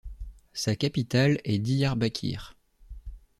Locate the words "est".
1.43-1.59